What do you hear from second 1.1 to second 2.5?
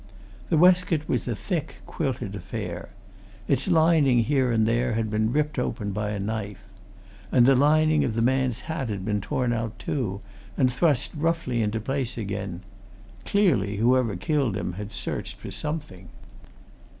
a thick, quilted